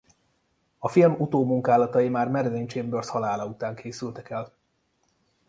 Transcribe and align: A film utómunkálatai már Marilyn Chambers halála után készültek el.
A 0.77 0.87
film 0.89 1.15
utómunkálatai 1.21 2.09
már 2.09 2.27
Marilyn 2.27 2.67
Chambers 2.67 3.09
halála 3.09 3.45
után 3.45 3.75
készültek 3.75 4.29
el. 4.29 4.53